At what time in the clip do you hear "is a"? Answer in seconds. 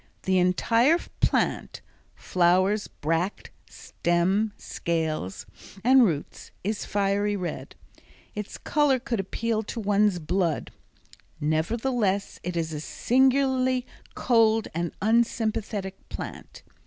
12.57-12.79